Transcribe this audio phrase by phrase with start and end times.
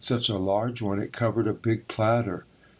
[0.03, 2.45] Such a large one it covered a big platter.